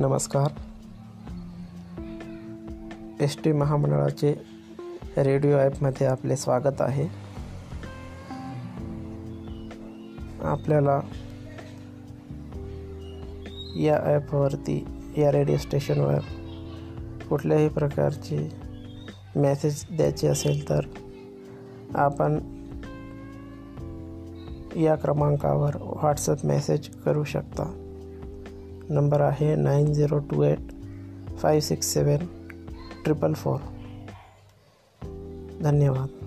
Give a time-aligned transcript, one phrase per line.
[0.00, 0.50] नमस्कार.
[3.20, 4.32] S T महामंडळाचे
[5.16, 7.06] radio ॲपमध्ये आपले स्वागत आहे.
[10.42, 11.00] आपल्याला
[13.76, 14.78] या ॲपवरती
[15.16, 16.20] या रेडिओ स्टेशनवर
[17.28, 18.38] कुठल्याही प्रकारचे
[19.36, 20.80] मेसेज द्यायचे असेल तर
[21.94, 22.38] आपण
[24.76, 27.87] या क्रमांकावर व्हॉट्सअप मेसेज करू शकता.
[28.90, 30.58] नंबर आहे nine zero two eight
[31.38, 32.26] five six seven
[33.04, 33.56] triple four.
[35.62, 36.17] धन्यवाद.